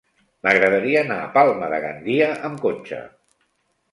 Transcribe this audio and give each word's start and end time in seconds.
M'agradaria 0.45 1.01
anar 1.07 1.17
a 1.25 1.27
Palma 1.35 1.69
de 1.75 1.79
Gandia 1.83 2.31
amb 2.49 2.65
cotxe. 2.67 3.03